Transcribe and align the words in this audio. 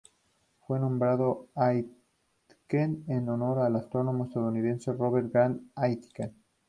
Fue 0.65 0.79
nombrado 0.79 1.49
Aitken 1.53 3.03
en 3.07 3.29
honor 3.29 3.59
al 3.59 3.75
astrónomo 3.75 4.25
estadounidense 4.25 4.93
Robert 4.93 5.31
Grant 5.31 5.61
Aitken. 5.75 6.33